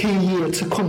[0.00, 0.88] 开业测控。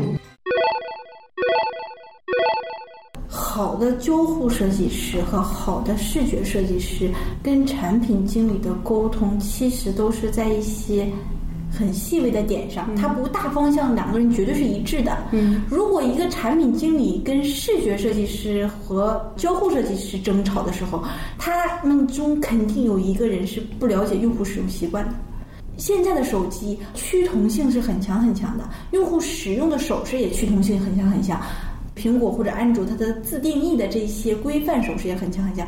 [3.28, 7.12] 好的交互设计师和好的视觉设计师
[7.44, 11.06] 跟产品经理的沟通，其实都是在一些
[11.70, 15.18] 很细微的点上，它不大方向两个人绝对是一致的。
[15.34, 21.04] 嗯，如果一个产品经理跟视觉设计师和交互设计师争吵的时候，
[21.38, 25.14] 他们中肯定有一个人是不了解用户使用习惯的。
[25.78, 31.42] 现在的手机趋同性是很强很强的，用户使用的手势也趋同性很强很强。
[31.96, 35.68] 苹果或者安卓，它的自定义的这些规范手势也很强很强，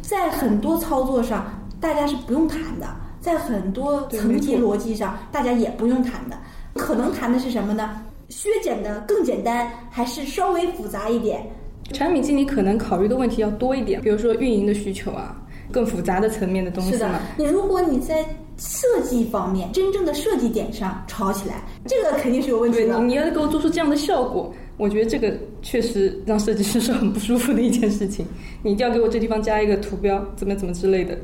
[0.00, 2.86] 在很多操作上，大家是不用谈的；
[3.20, 6.36] 在很多层级逻辑上，大家也不用谈的。
[6.74, 8.02] 可能谈的是什么呢？
[8.30, 11.44] 削减的更简单，还是稍微复杂一点？
[11.92, 15.36] 产品经理可能考虑的问题要多一点，比如说运营的需求啊，
[15.70, 18.24] 更复杂的层面的东西是的，你如果你在
[18.56, 23.00] 设计方面真正的设计点上吵起来，这个肯定是有问题的。
[23.02, 24.52] 你要给我做出这样的效果。
[24.76, 28.26] 我觉得这个确实让设计师是很不舒服的一件事情。
[28.62, 31.16] 你一定要给我这地方加一个图标，怎么怎么之类的。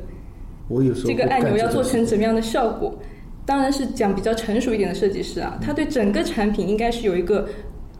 [0.69, 2.97] 我有时候这个按钮要做成怎么样的效果？
[3.45, 7.45] 当然是讲比较成熟一点的设计师啊，他对整个产品应该是有一个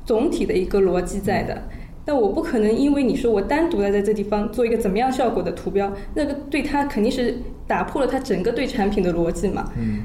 [0.06, 1.62] 总体的一个逻辑在的。
[2.04, 9.72] 但我不可能因为你说我单独的在这地方做一个怎么样效果的图标，那个对他肯定是打破了他整个对产品的逻辑嘛。
[9.78, 10.04] 嗯。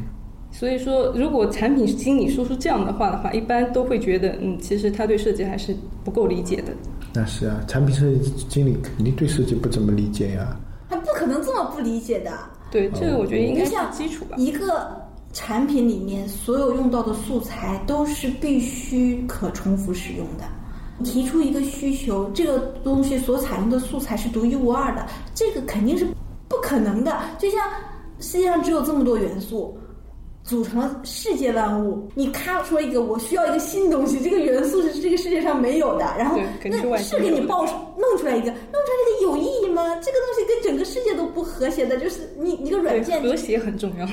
[0.53, 6.73] 所以说，如果产品经理说出这样的话的话，一般都会觉得，嗯，其实他对设计还是不够理解的。
[7.13, 10.57] 那是啊，产品设计经理肯定对设计不怎么理解呀。
[10.89, 12.31] 他不可能这么不理解的。
[12.71, 14.37] 对，这个我觉得应该是基础吧。
[14.39, 14.89] 一个
[15.33, 20.45] 产品里面所有用到的素材都是必须可重复使用的。
[21.05, 26.07] 提出一个需求，这个东西所采用的素材是独一无二的，这个肯定是
[26.49, 27.19] 不可能的。
[27.39, 27.61] 就像
[28.21, 29.79] 世界上只有这么多元素。
[30.47, 39.83] 组成了世界万物，你咔出一个，我需要一个新东西，这个元素是这个世界上没有的，然后那是给你爆弄出来一个，弄出来这个有意义吗？
[39.97, 44.07] 这个东西跟整个世界都不和谐的，就是你一个软件和谐很重要，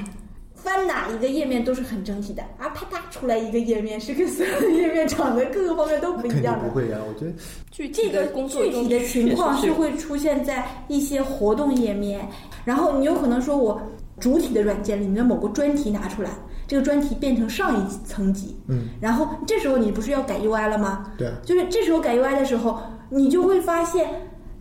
[0.55, 7.31] 翻哪一个页面都是很整体的，啊啪嗒出来一个页面是跟所有的页面长得各个方面都不一样的，不会啊，我觉得
[7.71, 12.27] 具这个具体的情况是会出现在一些活动页面，
[12.65, 13.81] 然后你有可能说我。
[14.19, 16.29] 主体的软件里面的某个专题拿出来，
[16.67, 21.11] 这个专题变成上一层级，嗯，然后这时候你不是要改 UI 了吗？
[21.17, 22.79] 对，就是这时候改 UI 的时候，
[23.09, 24.07] 你就会发现，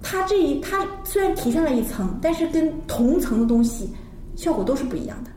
[0.02, 3.90] 它这一它虽然提上了一层，但是跟同层的东西
[4.36, 5.30] 效果都是不一样的，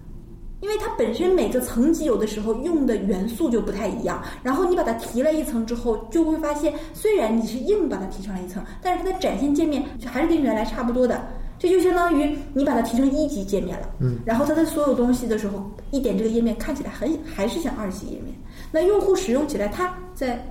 [0.65, 11.23] 因为它本身每个层级有的时候用的元素就不太一样，然后你把它提了一层之后，就会发现，虽然你是硬把它提上了一层，但是它的展现界面就还是跟原来差不多的。
[11.59, 18.35] 这就相当于你把它提成一级界面了，嗯，然后它的所有东西的时候，一点这个页面看起来很还是像二级页面，
[18.71, 20.43] 那用户使用起来，它在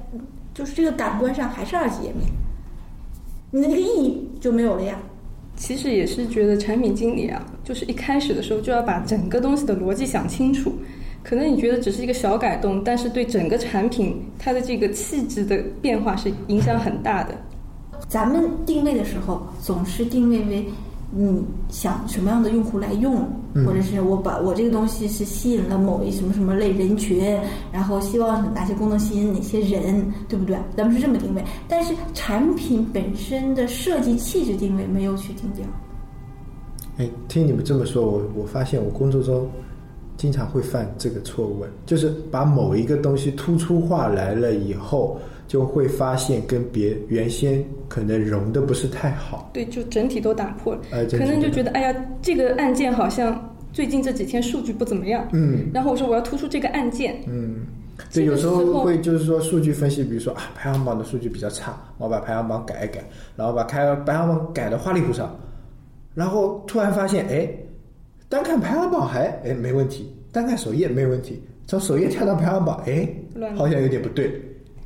[0.54, 2.30] 就是这个感官上还是二级页面，
[3.50, 4.96] 你的那个意义就没有了呀。
[5.56, 10.72] 其实也是觉得产品经理啊，就是一开始的时候就要把整个东西的逻辑想清楚，
[11.22, 17.34] 可能你觉得只是一个小改动，但是对整个产品它的这个气质的变化是影响很大的。
[18.08, 20.66] 咱们定位的时候，总是定位为。
[21.16, 23.24] 嗯，想什么样的用户来用，
[23.64, 27.38] 或者是我把我这个东西是吸引了某一什么什么类人群，
[27.70, 30.58] 然后希望哪些功能吸引哪些人，对不对？
[30.76, 35.64] 咱们是这么定位，但是产品本身的设计气质定位没有去定掉。
[36.96, 39.48] 哎，听你们这么说，我我发现我工作中
[40.16, 45.18] 经常会犯这个错误，就是把某一个东西突出化来了以后。
[45.46, 57.66] 就会发现跟别原先可能融的不是太好，对，就整体都打破了，呃，可能就觉得哎呀，这个按键好像最近这几天数据不怎么样，嗯，然后我说我要突出这个按键，嗯，
[58.10, 63.04] 这，有时候会就是说数据分析，比如说啊排行榜的数据比较差，我把排行榜改一改，
[63.36, 65.30] 然后把开排行榜改的花里胡哨，
[66.14, 67.48] 然后突然发现哎，
[68.28, 73.08] 单看排行榜还哎没问题，单看首页没问题，从首页跳到排行榜哎，
[73.54, 74.40] 好像有点不对。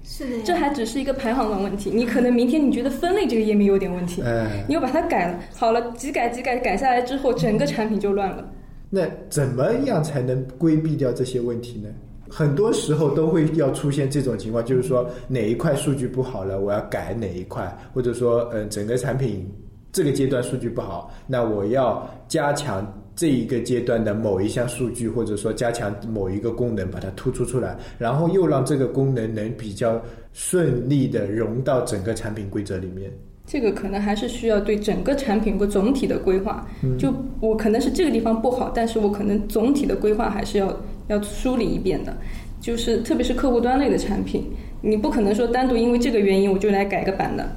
[0.05, 1.91] 是的，这还只是一个排行榜问题。
[1.91, 8.49] 你可能明天你觉得分类这个页面有点问题，哎，你又把它改了，好了，几改几改改下来之后，整个产品就乱了。
[8.91, 11.89] 那怎么样才能规避掉这些问题呢？
[12.31, 19.50] 很多时候都会要出现这种情况，就是说哪一块数据不好了，我要改哪一块，或者说，嗯，整个产品
[19.93, 22.87] 这个阶段数据不好，那我要加强。
[23.19, 30.00] 这一个阶段的某一项数据，或者说加强某一个功能，把它突出出来，然后又让这个功能能比较
[30.32, 33.11] 顺利的融到整个产品规则里面。
[33.44, 36.65] 这个可能还是需要对整个产品有个总体的规划。
[36.97, 42.17] 就我可能是这个地方不好，但是我可能总体的规划还是要要梳理一遍的。
[42.61, 44.44] 就是特别是客户端类的产品，
[44.81, 47.50] 你不可能说单独因为这个原因我就来改个版的。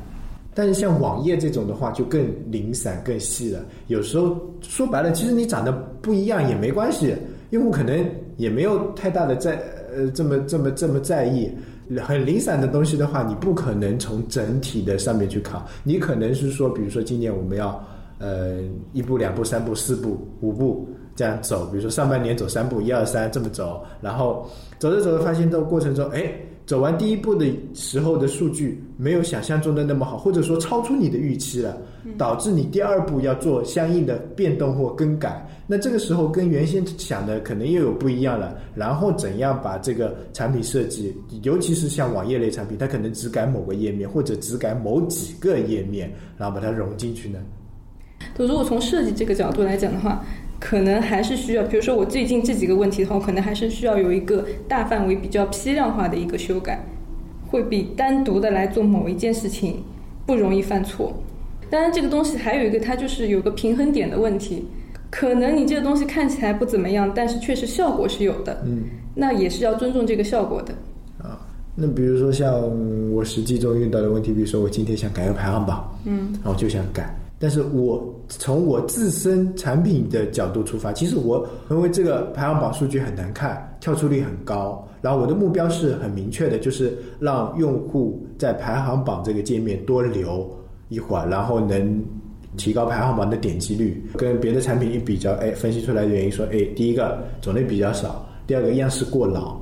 [0.54, 3.64] 但是像网页这种的话，就更零散、更细了。
[3.88, 5.72] 有时候说白了，其实你长得
[6.02, 7.16] 不一样也没关系，
[7.52, 8.06] 用户可能
[8.36, 9.62] 也没有太大的在
[9.96, 11.50] 呃这么这么这么在意。
[12.04, 15.66] 很零散的东西的话，你不可能从整体的上面去考。
[15.84, 17.82] 你可能是说，比如说今年我们要
[18.20, 18.58] 呃
[18.92, 24.46] 一步、两步、三步、四步、五步这样走，比如说上半年走三步，一二三这么走，然后
[24.80, 26.30] 走着走着发现到过程中，哎。
[26.72, 31.78] 走完第一步的时候的数据没有想象中的那么好，或者说超出你的预期了，
[32.18, 35.46] 导致你第二步要做相应的变动或更改。
[35.68, 38.58] 那这个时候跟原先想的可能又有不一样了。
[38.74, 41.14] 然后怎样把这个产品设计，
[41.44, 47.40] 尤其是像网页类产品，它可能只改某个页面或者只改某几个页面，然后把它融进去呢？
[48.34, 50.24] 就如果从设计这个角度来讲的话。
[50.62, 56.80] 可能还是需要，比如说我最近这几个问题的话，可能还是需要有一个大范围、比较批量化的一个修改，
[57.50, 59.84] 会比单独的来做某一件事情
[60.24, 61.12] 不容易犯错。
[61.72, 64.64] 当然，这个东西还有一个，它就是有个平衡点的问题。
[65.10, 68.62] 可能你这个东西看起来不怎么样，但是确实效果是有的。
[68.66, 68.84] 嗯，
[69.16, 70.74] 那也是要尊重这个效果的。
[71.18, 71.42] 啊，
[71.76, 72.54] 那比如说像
[73.12, 77.14] 我实际中遇到的问题，比如说我今天想改个排行榜，嗯，然后就想改。
[77.42, 84.88] 但是我从我自身产品的角度出发，其实我认为这个排行榜数据很难看，跳出率很高。
[85.02, 90.48] 然后我的目标是很明确的，就是让用户在排行榜这个界面多留
[90.90, 92.00] 一会儿，然后能
[92.58, 94.00] 提高排行榜的点击率。
[94.16, 99.60] 跟别的产品一比较，哎，分析出来的原因说，哎，第一个种类比较少，第二个样式过老，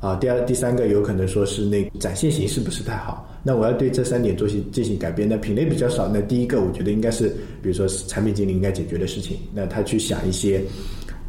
[0.00, 3.28] 啊，第二第三个有可能说是那展现形式不是太好。
[3.48, 5.26] 那我要对这三点做些进行改变。
[5.26, 7.30] 那品类比较少，那第一个我觉得应该是，
[7.62, 9.38] 比如说产品经理应该解决的事情。
[9.54, 10.62] 那他去想一些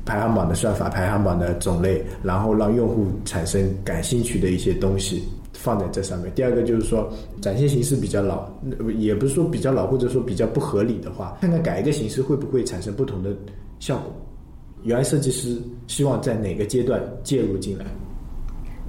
[0.03, 5.23] 排行榜的算法、排行榜的种类，然后让用户产生感兴趣的一些东西
[5.53, 6.29] 放在这上面。
[6.35, 7.09] 第二个就是说
[7.41, 8.51] 展现形式比较老，
[8.97, 13.33] 也不是说比较老，或者说比较不合理的话，看看改一个形式会不会产生不同的
[13.79, 14.13] 效果。
[14.83, 15.57] 原来设计师
[15.87, 17.85] 希望在哪个阶段介入进来？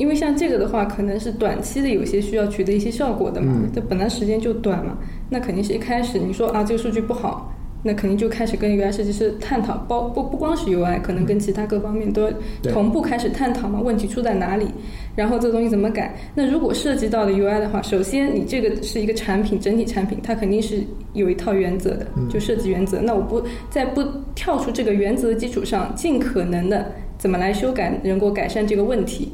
[0.01, 4.97] 因为像这个的话，可能是短期的有些需要取得一些效果的嘛，这本来时间就短嘛，
[5.29, 7.53] 那肯定是一开始你说啊这个数据不好，
[7.83, 12.33] 那肯定就开始跟 UI 设计师探讨，包不不光是 UI，可能跟其他各方面都
[12.63, 14.67] 同步开始探讨嘛，问题出在哪里，
[15.15, 16.17] 然后这东西怎么改？
[16.35, 20.83] 那如果涉及到的 UI 的话，首先你这个是一个产品，整体产品它肯定是
[21.13, 23.03] 有一套原则的，就设计原则。
[23.03, 24.03] 那我不在不
[24.35, 29.31] 跳出这个原则的基础上，尽可能的怎么来修改，能够改善这个问题。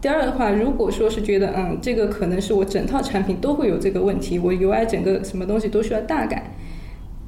[0.00, 6.50] 第二的话，如果说是觉得，嗯，这个可能是我整套产品都会有这个问题，我 UI 整个什么东西都需要大改，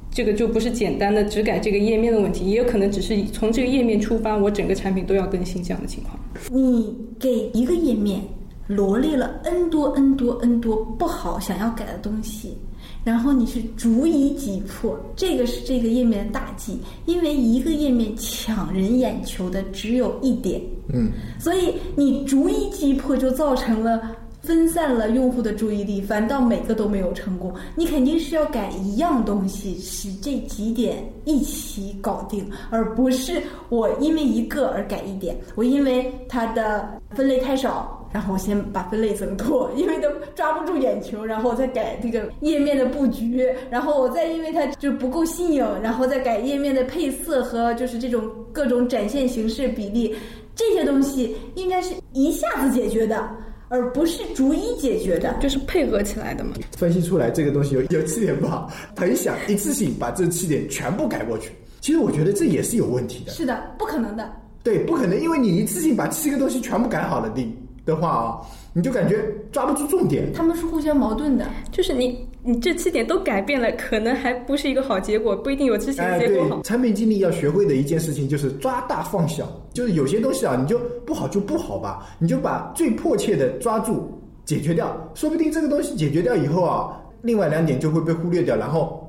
[0.09, 6.17] 这个就不是简单的只改这个页面的问题，也有可能只是从这个页面出发，我整个产品都要更新这样的情况。
[6.51, 8.19] 你给一个页面
[8.67, 12.57] 罗列了 n 多 n 多 n 多不好想要改的东西。
[13.03, 20.61] 然后你是逐一击破，这个是这个页面的大忌，因为一个页面抢人眼球的只有一点，
[20.93, 24.01] 嗯，所以你逐一击破就造成了
[24.41, 27.53] 分散了用户的注意力，反倒每个都没有成功。
[27.75, 37.99] 你肯定是要改一样东西，使这几点一起搞定，而不是我因为一个而改一点，我因为它的分类太少。
[38.13, 50.15] 然后我先把分类增拓，因为都抓不住眼球，然后我再改这个页面的布局，然后我再因为它就不够新颖，然后再改页面的配色和就是这种各种展现形式比例，
[50.55, 53.27] 这些东西应该是一下子解决的，
[53.67, 56.51] 而不是逐一解决的，就是配合起来的嘛。
[56.77, 61.51] 分析出来这个东西有有七点不好，很想一次性把这七点全部改过去。
[61.81, 63.31] 其实我觉得这也是有问题的。
[63.31, 64.31] 是的，不可能的。
[64.63, 67.41] 对，不可能，因为你一次性把七个东西全部改好了的。
[67.85, 68.41] 的话啊，
[68.73, 70.31] 你就感觉抓不住重点。
[70.33, 76.61] 他们是互相矛盾的，就是你你这七点都改变了，可能还不是一个好结果，不一定有之前的结果好。
[76.63, 84.11] 产品经理要学会的一件事情就是抓大放小，就是有些东西啊，你就不好就不好吧，你就把最迫切的抓住
[84.45, 89.01] 解决掉，说不定这个东西解决掉以后啊，另外两点就会被忽略掉，然后。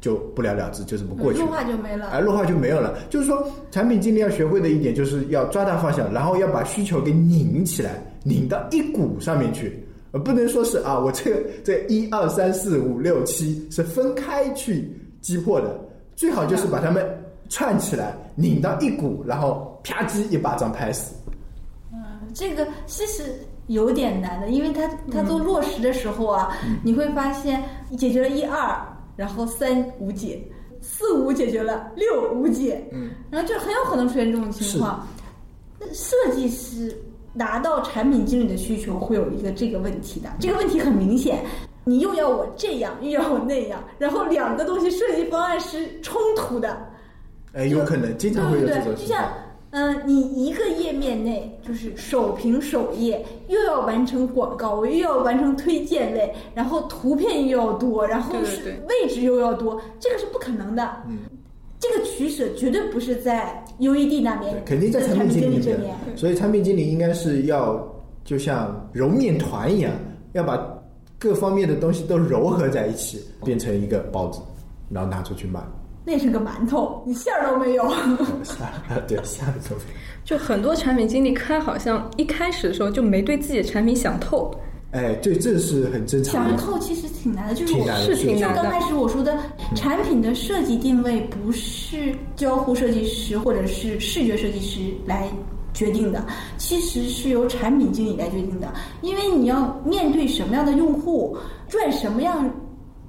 [0.00, 2.08] 就不了了之，就这么过去，弱化就没了。
[2.10, 2.96] 哎，弱化就没有了。
[3.10, 14.88] 就是说，产品经理要学会的一点，就是要抓大放小，然后要把需求给拧起来，拧到一股上面去，而不能说是啊，我这个这一二三四五六七是分开去
[15.20, 15.76] 击破的，
[16.14, 17.04] 最好就是把它们
[17.48, 21.12] 串起来，拧到一股，然后啪叽一巴掌拍死。
[21.92, 21.98] 嗯，
[22.32, 23.24] 这个其实
[23.66, 27.60] 有点难的，因为它它做落实的时候啊，你会发现
[27.96, 28.80] 解决了一二。
[29.18, 30.40] 然后三无解，
[30.80, 35.04] 四五解决了，六无解，嗯，然后就很有可能出现这种情况。
[35.80, 36.96] 那设计师
[37.32, 41.44] 拿到产品经理的需求会有一个这个问题的，这个问题很明显，
[41.82, 46.78] 你又要我这样，又要我那样，然后两个东西设计方案是冲突的。
[47.54, 49.32] 哎，有可能经常会有这种对，就像情况。
[49.78, 60.96] 嗯、你一个页面内就是首屏首页，又要完成广告我，又要完成推荐类，然后图片又要多，然后是位置又要多，这个是不可能的。
[61.08, 61.18] 嗯，
[61.78, 67.80] 这个取舍绝对不是在 UED 那边，肯定在产品经理这边。，所以产品经理应该是要
[68.24, 69.92] 就像揉面团一样，
[70.32, 70.58] 要把
[71.20, 74.40] 各方面的东西都糅合在一起，变成一个包子，
[74.90, 75.60] 然后拿出去卖。
[76.08, 77.86] 那是个馒头，你馅儿都没有。
[78.42, 78.72] 下
[79.06, 79.76] 对下一种，
[80.24, 84.50] 就很多产品经理，他好像一开始的时候就没对自己的产品想透。
[84.92, 86.56] 哎，对，这是很正常想。
[86.56, 89.38] 透其实挺难的，就是我挺难的是挺难的就刚开始我说的，
[89.76, 95.28] 产品的设计定位不是交互设计师或者是视觉设计师来
[95.74, 96.24] 决定的，
[96.56, 98.72] 其实是由产品经理来决定的。
[99.02, 101.36] 因为你要面对什么样的用户，
[101.68, 102.50] 赚什么样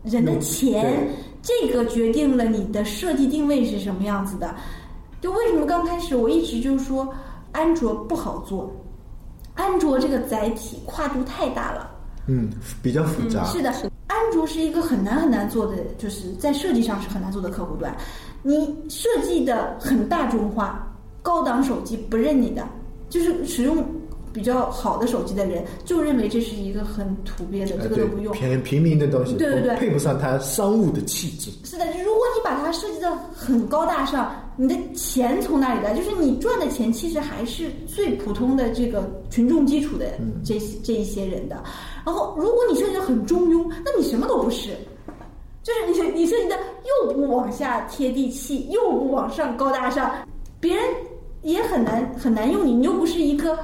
[0.04, 1.08] 人的钱，
[1.42, 4.54] 这个决定了你的设计定位是什么样子的。
[5.22, 7.14] 就为什么刚开始我一直就说
[7.52, 8.72] 安卓不好做，
[9.56, 11.92] 安卓这个载体跨度太大了。
[12.28, 12.50] 嗯，
[12.82, 13.44] 比较复杂。
[13.46, 13.74] 是的，
[14.08, 17.96] 安卓是一个很难很难做的，就是在设计上是很难做的客户端。
[18.44, 20.88] 你设计的很大众化，
[21.22, 22.66] 高档手机不认你的，
[23.10, 23.84] 就是使用
[24.32, 28.34] 比较好的手机的人就认为这是一个很土鳖的，这个都不用。
[28.34, 31.52] 平平民的东西，对对对配不上它商务的气质。
[31.64, 35.94] 是的，如果你把它设计的很高大上，你的钱从哪里来？
[35.94, 40.06] 就是你赚的钱其实还是最普通的这个群众基础的
[40.44, 41.64] 这这一些人的。
[42.06, 44.72] 然后，如果你设计的很中庸，那你什么都不是。
[45.62, 46.56] 就是你你设计的
[47.06, 50.12] 又不往下贴地气，又不往上高大上，
[50.60, 50.84] 别人
[51.42, 53.58] 也很难很难用你，你又不是一个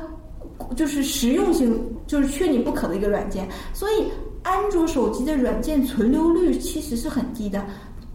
[0.75, 4.05] 就是实用性就是缺你不可的一个软件，所以
[4.43, 7.63] 安卓手机的软件存留率其实是很低的，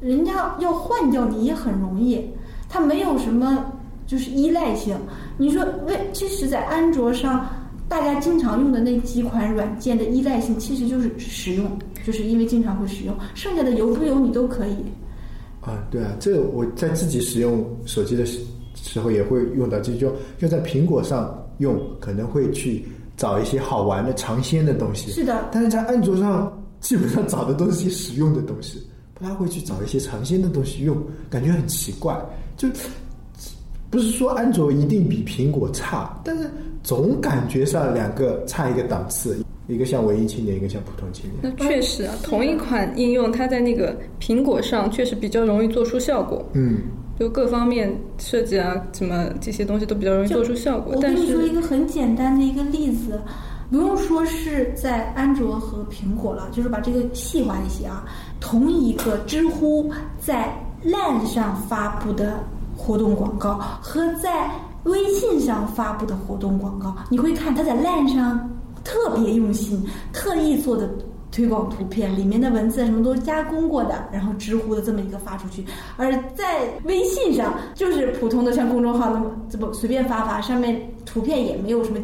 [0.01, 2.25] 人家要换掉你也很容易，
[2.69, 3.65] 它没有什么
[4.07, 4.97] 就是依赖性。
[5.37, 7.49] 你说为其实，在安卓上。
[7.91, 11.67] 大家经常用的那几款软件的依赖性其实就是使用，
[12.07, 14.77] 就是因为经常会使用，剩下的有不有你都可以。
[15.61, 18.39] 啊，对啊，这我在自己使用手机的时
[18.77, 22.85] 时候也会用到，这就就在苹果上用，可能会去
[23.17, 25.13] 找一些好玩的尝鲜的东西。
[25.13, 28.83] 是的但是在安卓上基本上找的都是些实用的东西，
[29.15, 30.97] 不太会去找一些尝鲜的东西用，
[31.31, 32.19] 感觉很奇怪。
[32.57, 32.69] 就
[33.91, 36.51] 不是说安卓一定比苹果差，但是
[36.83, 41.37] 总感觉上两个差一个档次，一个像文艺青年，一个像普通青年。
[41.43, 46.79] 那确实啊，同一款应用，它在那个苹果上确实比较容易做出效果，嗯，
[47.21, 50.95] 就各方面设计啊，什么这些东西都比较容易做出效果。
[50.97, 53.21] 我跟你说一，个很简单的一个例子，
[53.71, 58.07] 不用说是在安卓和苹果了，就是把这个细化一些啊。
[58.41, 60.51] 同一个知乎在
[60.83, 62.43] LINE 上发布的
[62.75, 64.51] 活动广告和在
[64.85, 68.51] 微信上发布的活动广告，你会看它在 LINE 上
[68.83, 70.89] 特别用心，特意做的。
[71.33, 75.65] 推广图片里面的文字什么都加工过的，然后知乎的这么一个发出去，
[75.97, 81.99] 而在微信上就是普通的像公众号那么这么随便发发，上面图片也没有什么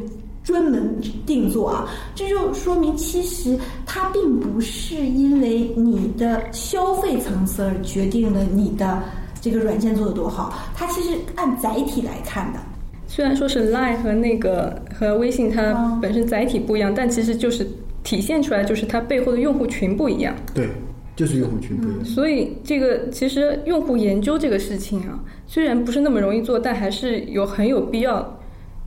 [0.44, 9.02] 专门定做啊，这就说明其实它并不是因为你的消费层次而决定了你的
[9.40, 12.60] 这个软件做的多好，它其实按载体来看的。
[13.08, 17.66] 虽然说是 Line 和那个和微信它本身载体不一样，但其实就是
[18.06, 20.32] 体现出来就是它背后的用户群不一样。
[20.54, 20.68] 对，
[21.16, 22.04] 就是用户群不一样。
[22.04, 28.40] 所以这个其实用户研究这个事情啊，虽然不是那么容易做，但还是有很有必要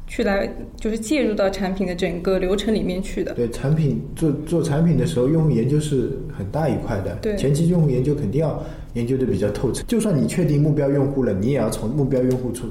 [0.07, 3.33] 去来就是介入到产品的整个流程里面去的。
[3.33, 7.13] 对产品做做产品的时候，用户研究是很大一块的。
[7.21, 9.83] 对前期用户研究肯定要研究的比较透彻。
[9.85, 12.67] 就算你确定目标用户了，你也要从目标用户出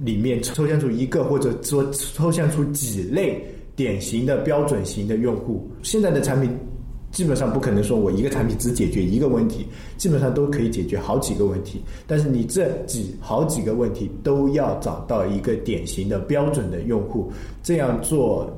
[0.00, 3.42] 里面抽象出一个，或者说抽象出几类
[3.78, 5.70] 典型的标准型的用户。
[5.84, 6.50] 现在的产品
[7.12, 9.64] 基本上不可能说我一个产品只解决一个问题，
[9.96, 11.80] 基本上都可以解决好几个问题。
[12.04, 17.30] 但是你这几好几个问题都要找到一个典型的标准的用户，
[17.62, 18.52] 这样做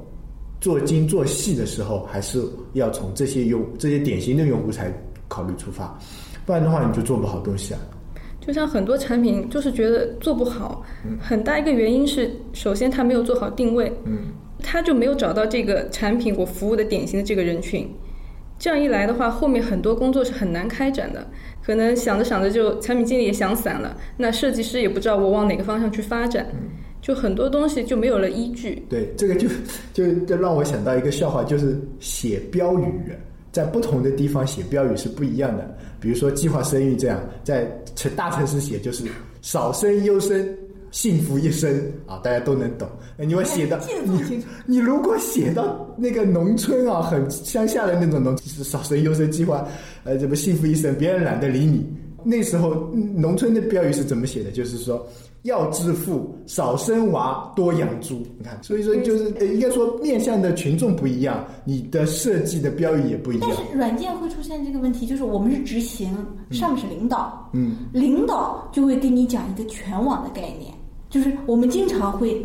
[0.59, 4.91] 做精做细的时候，还是要从这些用这些典型的用户才
[5.29, 5.97] 考虑出发，
[6.47, 7.81] 不然的话你就做不好东西啊。
[8.41, 10.83] 就像很多产品就是觉得做不好，
[11.21, 14.33] 很大一个原因是，首先它没有做好定位，嗯，
[14.73, 17.91] 它就没有找到这个产品我服务的典型的这个人群。
[18.57, 21.27] 这样一来的话，后面很多工作是很难开展的。
[21.61, 26.47] 可能想着想着就产品经理也想散了，那设计师也不知道我往哪个方向去发展。
[27.03, 28.81] 就很多东西就没有了依据。
[28.89, 29.49] 对，这个就
[29.93, 33.13] 就就让我想到一个笑话，就是写标语，
[33.51, 35.77] 在不同的地方写标语是不一样的。
[35.99, 39.03] 比如说计划生育这样，在城大城市写就是
[39.43, 40.47] 少生优生。
[40.91, 41.71] 幸福一生
[42.07, 42.89] 啊，大家都能懂。
[43.17, 49.67] 你要写到你，你如果写到那个农村啊，很乡下的那种农，是少生优生计划，
[50.05, 51.87] 呃，怎么幸福一生，别人懒得理你。
[52.23, 54.51] 那时候农村的标语是怎么写的？
[54.51, 55.07] 就是说
[55.43, 58.27] 要致富，少生娃，多养猪。
[58.39, 63.49] 你看，所以说就是应该说面向的群众不一样，你的设计的标语也不一样。
[63.49, 66.15] 但是软件会出现这个问题，就是我们是执行，
[66.51, 70.75] 上面是领导，嗯，领导就会跟你讲一个全网的概念。
[71.11, 72.43] 就是我们经常会，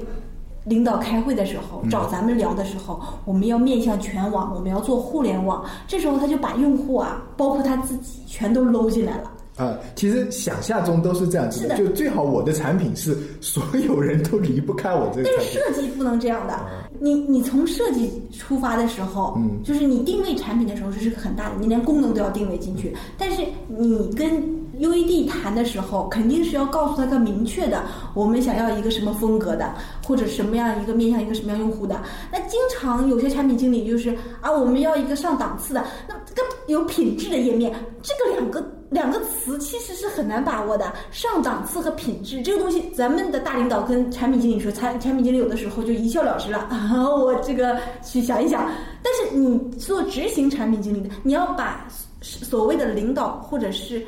[0.66, 5.64] 领导开会的时候找咱们聊的时候，我们要面向全网，我们要做互联网。
[5.88, 9.32] 这时候他就把用户啊，包括他自己，全都搂进来了。
[9.58, 15.30] 啊，其实想象中都是这样子的，就最好我的产品是所有人都离不开我这个。
[15.32, 16.60] 但是设计不能这样的，
[17.00, 22.94] 你你从设计出发的时候，嗯，就是你定位产品的时候这是很大的，你连功能都要定位进去。
[23.18, 24.44] 但是你跟
[24.80, 29.74] UED 谈的时候，肯定是要告诉他个明确的，我们想要一个什么风格的，
[30.06, 32.02] 或者什么样一个面向一个什么样用户的。
[32.32, 40.92] 那经常有些产品经理就是啊，我们要一个上档次的，那这个有品质的页面，这个两个两个词其实是很难把握的。
[41.12, 48.70] 上档次和品质这个东西，咱们的大领导跟产品经理说，产产品经理有的时候就一笑了之了啊， 我这个去想一想。
[49.02, 51.88] 但是你做执行产品经理的，你要把
[52.22, 54.06] 所谓的领导或者是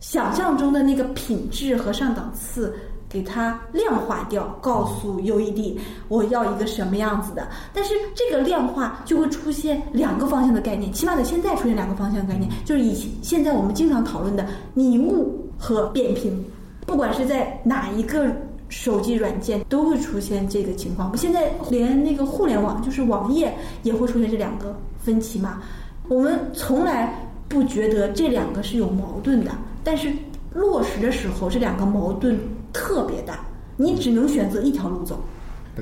[0.00, 2.74] 想象中的那个品质和上档次，
[3.08, 5.76] 给它量化掉，告诉 UED
[6.08, 7.48] 我要一个什么样子的。
[7.72, 16.44] 但是这个量化就会出现两个方向的概念，起码在现在出现两个方向概念，就是以前现在我们经常讨论的拟物和扁平，
[16.86, 18.30] 不管是在哪一个
[18.68, 21.16] 手机软件都会出现这个情况。
[21.16, 25.62] 现在连那个互联网，就是网页也会出现这两个分歧嘛？
[26.08, 27.14] 我们从来
[27.48, 29.50] 不觉得这两个是有矛盾的。
[29.86, 30.08] 但是
[30.52, 32.36] 落实的时候，这两个矛盾
[32.72, 33.46] 特别大，
[33.76, 35.16] 你只能选择一条路走。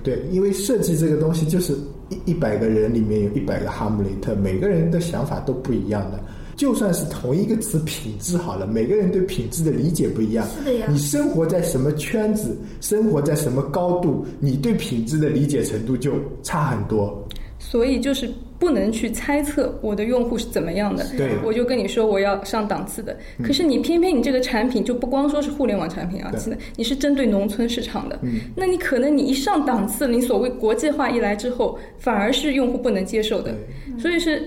[0.03, 1.73] 对，因为设计这个东西就是
[2.11, 6.21] 一一百个人里面有一百个哈姆雷特，每个人的想法都不一样的。
[6.55, 10.47] 就算是同一个词“品质”好了，每个人对品质的理解不一样。
[10.57, 10.87] 是的呀。
[10.91, 16.13] 你生活在什么圈子，生活在什么高度，你对品质的理解程度就
[16.43, 17.24] 差很多。
[17.67, 23.17] 所以就是不能去猜测我的用户是怎么样的，对，我就跟你说我要上档次的。
[23.43, 28.19] 可是你偏偏你这个产品就不光说是互联网产品啊，现在你是针对农村市场的，
[28.55, 33.53] 那你可能你一上档次，你所谓国际化一来之后，反而是用户不能接受的。
[33.99, 34.47] 所以是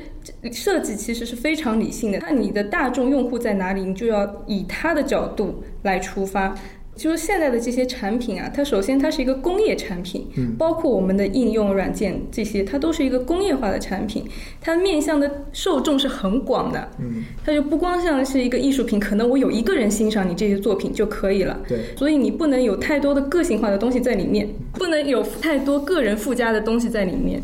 [0.51, 6.55] 设计其实是非常理性的，那你的大众用户在哪里，你就要以他的角度来出发。
[6.97, 14.25] 就是现在的这些产品啊，它首先它是一个工业产品，嗯，包括我们的应用软件这些，它都是一个工业化的产品，
[14.59, 27.41] 它面向的受众是很广的，嗯，它就不光像是一个艺术品，可能我有一个人欣赏你这些作品就可以了，对，所以你不能有太多的个性化的东西在里面，不能有太多个人附加的东西在里面，